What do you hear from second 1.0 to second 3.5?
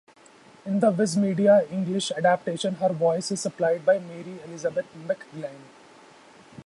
Media English adaptation, her voice is